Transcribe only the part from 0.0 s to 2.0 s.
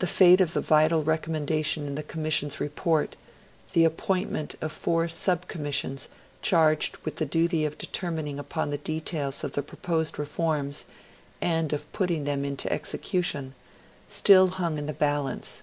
The fate of the vital recommendation in